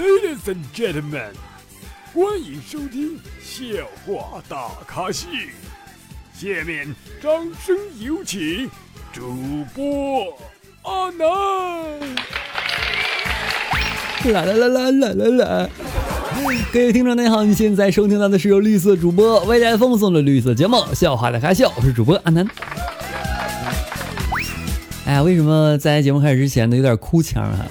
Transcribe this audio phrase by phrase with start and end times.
[0.00, 1.32] Ladies and gentlemen，
[2.14, 5.28] 欢迎收听笑话大咖秀。
[6.32, 7.30] 下面掌
[7.62, 8.66] 声有请
[9.12, 10.34] 主播
[10.84, 11.26] 阿南。
[14.32, 15.68] 啦啦啦啦啦啦啦！
[16.72, 22.48] 各位听众，大家好，你现在收听到的是由绿色主播未来风送的绿色节目《笑话大咖秀》，我是主播阿南。
[25.04, 27.66] 哎呀，为什么在节目开始之前呢有点哭腔啊？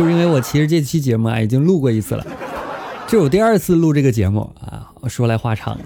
[0.00, 2.26] 就是因为我其实这期节目啊已经录过一次了，
[3.06, 4.88] 这是我第二次录这个节目啊。
[5.06, 5.76] 说来话长，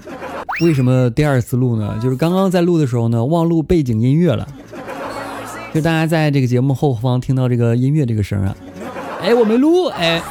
[0.63, 1.99] 为什么第二次录呢？
[2.01, 4.47] 就是刚刚在录的时候呢忘录背景音乐了，
[5.75, 8.57] 就大家在这个节目后方听到这个音乐这个声啊，
[9.21, 10.23] 哎我没录哎，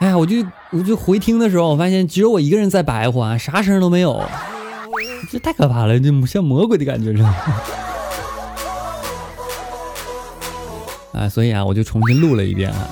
[0.00, 0.36] 哎呀我就
[0.70, 4.22] 我就回听的时候，我发现只有我一个人在白话，啊，啥声都没有，
[5.32, 7.34] 这太可怕了，这像魔鬼的感觉是吧？
[11.14, 12.88] 啊，所以啊，我就重新录了一遍啊，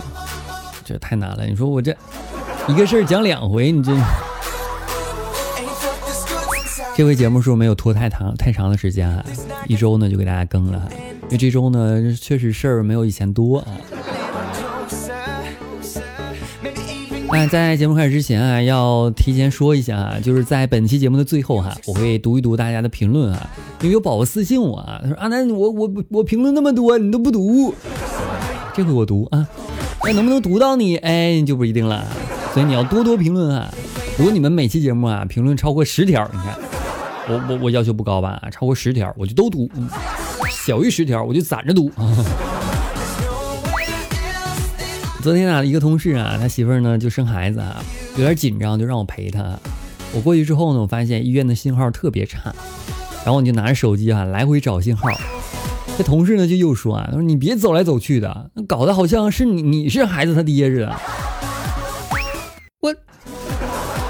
[0.84, 1.44] 这太难了。
[1.46, 1.94] 你说我这
[2.68, 3.92] 一个事儿讲两回，你这
[6.96, 9.24] 这回节目是不是没有拖太长太长的时间啊，
[9.66, 10.88] 一周呢就给大家更了，
[11.24, 13.66] 因为这周呢确实事儿没有以前多啊。
[17.30, 27.74] 哎，在节目开始之前啊，要提前说一下啊，就是在本期节目的最后哈，我会读一读大家的评论啊，因为有宝宝私信我啊，他说阿南，我我我评论那么多，你都不读。
[28.74, 29.46] 这回我读啊，
[30.00, 30.96] 哎，能不能读到你？
[30.96, 32.06] 哎，就不一定了。
[32.54, 33.72] 所以你要多多评论啊。
[34.16, 36.56] 如果你们每期节目啊评论超过十条，你看，
[37.28, 38.42] 我我我要求不高吧？
[38.50, 39.68] 超过十条我就都读，
[40.50, 41.90] 小于十条我就攒着读。
[45.22, 47.84] 昨天啊，一个同事啊，他媳妇儿呢就生孩子啊，
[48.16, 49.58] 有点紧张，就让我陪他。
[50.14, 52.54] 我过去之后呢，我发现医院的信号特别差，
[53.22, 55.08] 然后我就拿着手机啊来回找信号。
[55.98, 60.96] 这同事呢就又说啊，他说你别走来走去的，搞得好像是你你是孩子他爹似的。
[62.80, 62.94] 我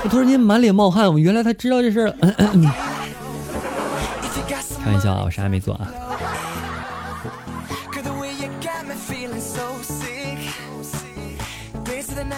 [0.05, 2.15] 我突然间满脸冒汗，我原来他知道这事儿了。
[4.85, 5.89] 开玩笑啊，我啥也没做啊。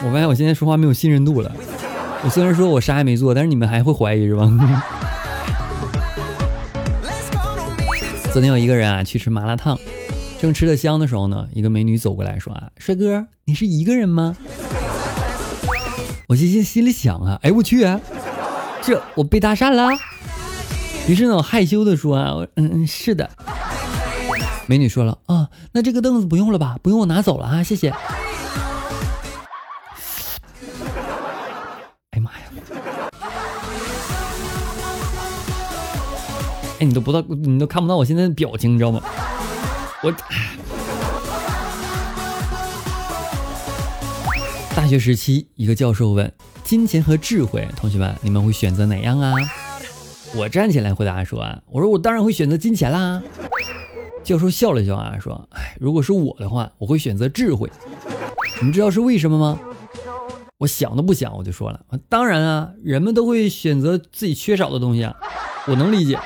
[0.07, 1.51] 我发现我现在说话没有信任度了。
[2.23, 4.51] 我虽然说我啥也没做，但是你们还会怀疑是吧？
[8.35, 9.79] 昨天有一个人啊去吃麻辣烫，
[10.41, 14.37] 正吃的香的时候呢，一个美女走过来说啊：“帅哥，你是一个人吗？”
[16.27, 17.87] 我心心心里想啊，哎我去，
[18.83, 19.89] 这我被搭讪了。
[21.07, 23.31] 于是呢，我害羞的说啊，嗯嗯是的。
[24.67, 26.77] 美女说了啊，那这个凳子不用了吧？
[26.83, 27.95] 不用我拿走了啊，谢谢。
[36.85, 39.01] 你都不知道，你都看不到我现在的表情，你知道吗？
[40.03, 40.13] 我
[44.77, 46.33] 大学时期，一个教授问
[46.65, 49.33] ：“金钱和智慧，同学们，你们会选择哪样啊？”
[50.37, 53.23] 我站起来回答说：“啊，我说我当然会选择金钱啦。”
[54.25, 57.71] 教授笑了笑啊，说：“哎，如果是我的话，我会选择智慧。
[58.59, 59.59] 你们知道是为什么吗？”
[60.59, 65.15] 我想都不想，我就说了：“当然啊，人们都会选择自己缺少的东西啊，
[65.67, 66.19] 我能理解。”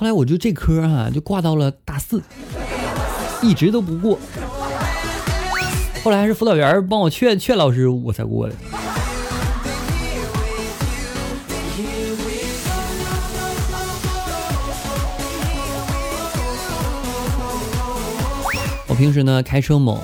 [0.00, 2.22] 后来我就这科啊，就挂到了大四，
[3.42, 4.18] 一直都不过。
[6.02, 8.54] 后来还是辅导员帮我劝劝老师，我才过的。
[18.86, 20.00] 我平时呢开车猛，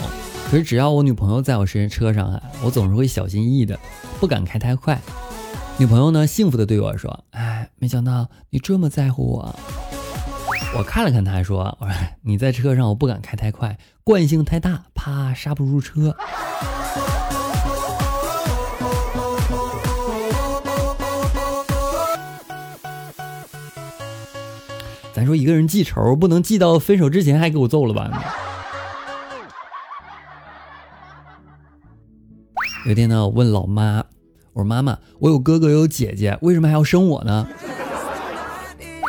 [0.51, 3.81] 可是只要我女朋友在我身车上啊，我总是会小心翼翼的，
[4.21, 5.01] 不敢开太快。
[5.79, 9.59] 女朋友呢幸福的对我说：“哎，没想到你这么在乎我。”
[10.79, 16.15] 我看了看他，说：“我说你在车上，我不敢开太快，惯性太大，怕刹不住车。”
[25.15, 28.23] 咱说一个人记仇，不能记到分手之前还给我揍了吧？
[32.85, 34.05] 有一天呢，我问老妈
[34.53, 37.49] ：“我说妈妈，我有哥哥有姐姐，为什么还要生我呢？”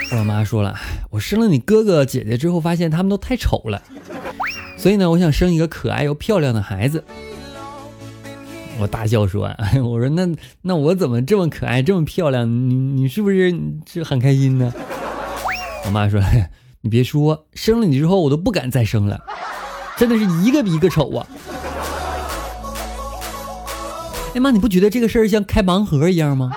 [0.10, 0.76] 我妈说了，
[1.10, 3.82] 我生了你哥哥姐姐之后，发现他们都太丑了，
[4.78, 7.04] 所以呢，我想生一个可爱又漂亮的孩子。
[8.80, 9.52] 我大笑说
[9.84, 10.28] ：“我说那
[10.62, 12.48] 那我怎么这么可爱这么漂亮？
[12.48, 13.54] 你你是不是
[13.92, 14.72] 是很开心呢？”
[15.86, 16.22] 我妈说
[16.82, 19.20] ：“你别说，生了你之后，我都不敢再生了，
[19.98, 21.28] 真的是一个比一个丑啊！”
[24.36, 26.52] 哎妈，你不觉得这个事儿像开盲盒一样吗？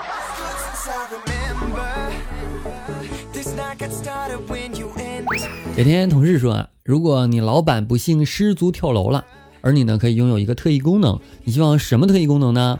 [5.81, 9.25] 有天同事说，如果你老板不幸失足跳楼了，
[9.61, 12.77] 而你呢可以拥有一个特异功能，你希望什么特异功能呢？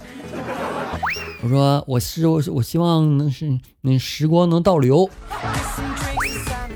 [1.41, 5.09] 我说我是我我希望能是那时光能倒流。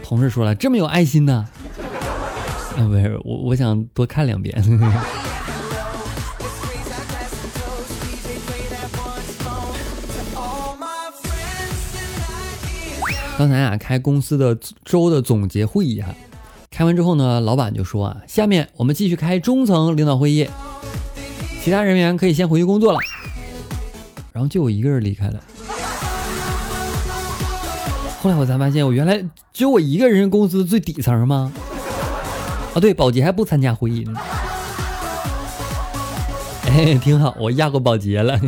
[0.03, 1.47] 同事说了这么有爱心呢？
[2.75, 4.59] 啊不是我我想多看两遍。
[13.37, 16.15] 刚才啊开公司的周的总结会议啊，
[16.71, 20.49] 开完之后呢，老板就说啊，下面我们继续开中层领导会议，
[21.61, 22.99] 其他人员可以先回去工作了。
[24.31, 25.39] 然后就我一个人离开了。
[28.21, 29.17] 后来我才发现，我原来
[29.51, 31.51] 只有我一个人公司最底层吗？
[32.73, 34.19] 啊，对，保洁还不参加会议呢。
[36.67, 38.39] 哎，挺好，我压过保洁了。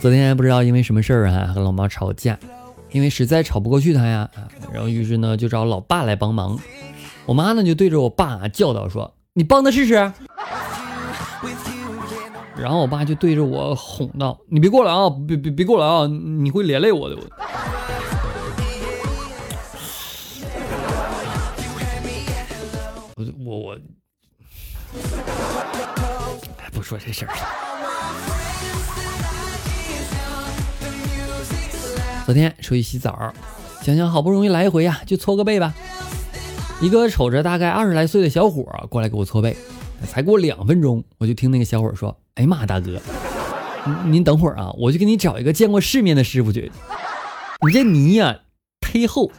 [0.00, 2.38] 昨天不知道因为什么事儿啊，和老妈吵架，
[2.90, 4.30] 因为实在吵不过去她呀，
[4.72, 6.58] 然后于是呢就找老爸来帮忙。
[7.26, 9.94] 我妈呢就对着我爸教导说：“你帮他试试。”
[12.56, 17.16] 然后我爸就对着我哄道：“你别过来啊，别别别过来啊，你会连累我的。”
[23.16, 23.76] 我我我，
[26.72, 27.69] 不说这事儿了。
[32.30, 33.34] 昨天出去洗澡，
[33.82, 35.74] 想想好不容易来一回呀，就搓个背吧。
[36.80, 39.56] 一个瞅着大概二十来岁的小伙过来给我搓背，
[40.08, 43.02] 才过两分钟，我就听那个小伙说：“哎呀妈，大哥，
[44.04, 46.70] 您等会儿啊，我去给你找一个见过世面的师傅去。
[47.66, 48.38] 你这泥呀
[48.80, 49.32] 忒厚。”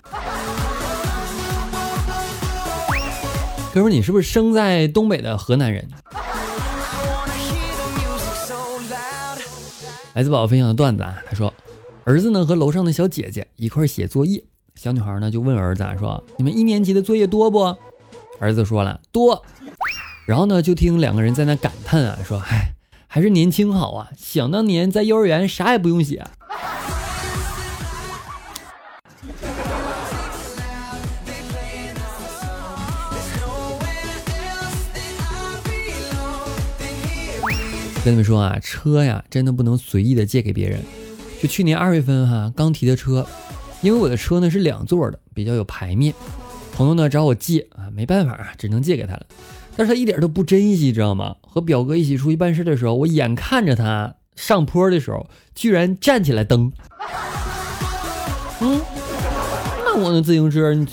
[3.73, 5.87] 哥们，你是不是生在东北的河南人？
[10.13, 11.53] 来自宝宝分享的段子啊，他说。
[12.03, 14.43] 儿子呢和楼上的小姐姐一块写作业，
[14.73, 17.75] 小女孩呢就问儿子说：“你们一年级的作业多不？”
[18.41, 19.45] 儿子说了多，
[20.25, 22.73] 然后呢就听两个人在那感叹啊，说：“哎，
[23.05, 24.09] 还是年轻好啊！
[24.17, 26.25] 想当年在幼儿园啥也不用写。”
[38.03, 40.83] 跟你们说啊，车呀真的不能随意的借给别人。
[41.41, 43.25] 就去年二月份哈，刚提的车，
[43.81, 46.13] 因为我的车呢是两座的，比较有排面。
[46.71, 49.25] 朋友呢找我借啊，没办法啊，只能借给他了。
[49.75, 51.35] 但是他一点都不珍惜，知道吗？
[51.41, 56.71] 和表哥一起出去办事的时候，我眼看着他上坡的时候，居然站起来蹬。
[58.59, 58.79] 嗯，
[59.83, 60.87] 那我那自行车，你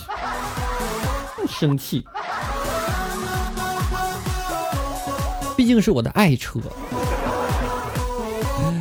[1.47, 2.06] 生气？
[5.59, 6.59] 毕竟是我的爱车。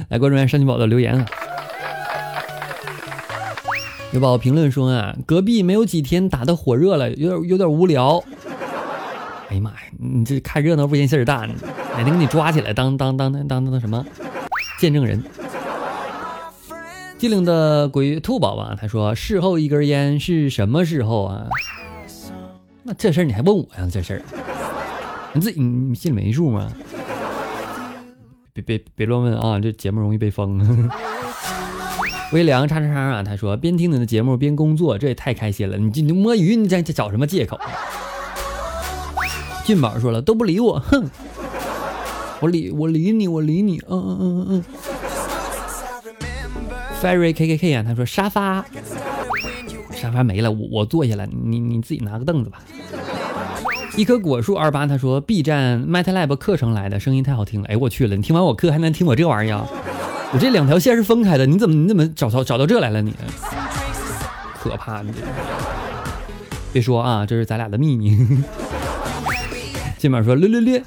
[0.08, 1.25] 来关注一下山鸡宝的留言啊。
[4.18, 8.18] 有宝评论说啊，隔壁没有几天打的火热了，有点有点无聊。
[9.48, 14.04] 哎呀妈呀，你这看热闹不嫌事大，哪天给你抓起来当当当当当当什么
[14.80, 15.24] 见证人？
[17.19, 21.48] 机灵的鬼兔宝宝他说，事后一根烟是什么时候啊？
[22.81, 23.88] 那这事儿你还问我呀？
[23.92, 24.22] 这事儿
[25.31, 26.72] 你自己你心里没数吗？
[28.52, 30.90] 别别别乱问啊，这节目容易被封。
[32.34, 33.24] 微凉叉叉叉啊！
[33.24, 35.78] 他说边听你的节目边工作，这也太开心了。
[35.78, 37.57] 你你摸鱼，你在找什么借口？
[39.66, 41.10] 俊宝说了都不理我，哼！
[42.40, 44.64] 我理我理你，我理你，嗯嗯嗯嗯嗯。
[47.02, 48.66] Fairy K K K 啊，他说沙发
[49.92, 52.60] 沙发没了，我我坐下来，你你自己拿个凳子吧。
[53.96, 57.68] 一棵果树二八他说 B 站 MetaLab 课程来的，声音太好听了。
[57.68, 59.66] 哎我去了，你听完我课还能听我这玩意儿？
[60.34, 63.02] 我这两条线是分开的，你怎么你怎么找到找到这来了？
[63.02, 63.16] 你
[64.60, 65.02] 可怕！
[65.02, 65.12] 你
[66.74, 68.18] 别说啊，这是咱俩的秘密。
[69.98, 70.84] 金马说：略略略，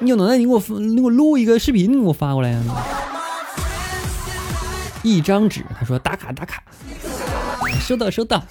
[0.00, 2.60] 你有能耐你给我你给我录一个视频，你给我发过来呀。
[5.02, 6.62] 一张纸，他说打卡打卡，
[7.80, 8.42] 收到收到。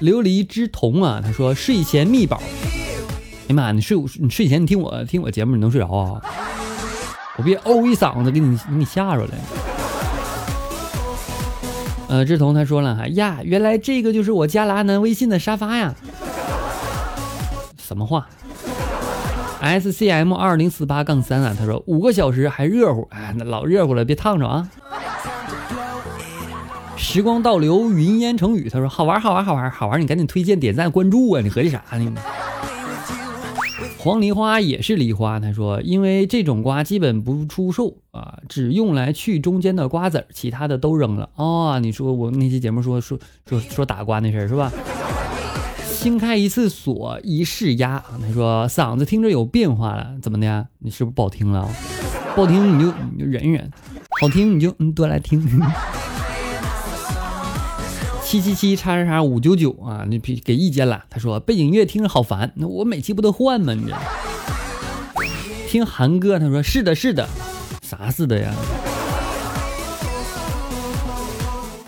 [0.00, 2.36] 琉璃之瞳啊，他说睡前密宝。
[2.36, 6.20] 哎呀妈，你睡你睡前你听我听我节目，你能睡着啊？
[7.40, 9.30] 我别哦一嗓子，给你给你吓着了。
[12.06, 15.94] 呃，志同他说了哈呀，原来这个就是我加了阿南微信的沙发呀。
[17.78, 18.26] 什么话
[19.62, 24.68] ？S C M 二零四八杠三啊，他说五个小时还热乎，哎，那老热乎了，别烫着啊。
[26.98, 32.12] 时光倒流，云烟成雨，他说好玩好玩好玩好玩，你赶紧推荐点赞关注啊，你合计啥呢？
[34.02, 41.28] 黄梨花也是梨花，他说，因为这种瓜基本不出售啊，只用来去中间的瓜子儿，其他的都扔了。
[41.36, 44.72] 哦，你说我那期节目说说说 说打瓜那事儿是吧？
[45.84, 50.66] 新开一次锁一试压，他说嗓子听着有变化了，怎么的？
[50.78, 51.68] 你是不是不好听了？
[52.34, 53.70] 不好听你就你就忍忍，
[54.22, 55.46] 好听你就嗯多来听。
[58.30, 61.02] 七七七叉叉叉五九九啊，你给给意见了。
[61.10, 63.74] 他说背景音乐听着好烦，那我每期不得换吗？
[63.74, 63.96] 你这
[65.68, 67.28] 听韩哥，他说是的，是的，
[67.82, 68.54] 啥似的呀？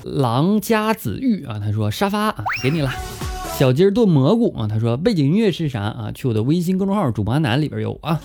[0.02, 2.92] 狼家子玉啊，他说沙发啊，给你了。
[3.56, 6.10] 小鸡儿炖蘑菇啊，他说背景音乐是啥啊？
[6.12, 8.20] 去我的微信公众号主播男里边有啊。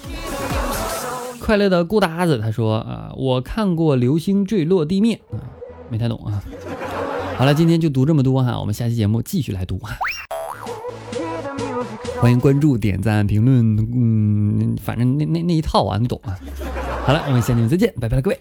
[1.39, 5.37] 快乐的顾搭子他说啊，我看过流星坠落地面啊，
[5.91, 6.41] 没太懂啊。
[7.37, 9.95] 好了，今天就读这么多哈，我们下期节目继续来读啊！
[12.19, 16.35] 欢迎关注、点赞、评论，嗯，反正那那那一套啊，你懂啊。
[17.05, 18.39] 好了，我们下期再见，拜拜了各位。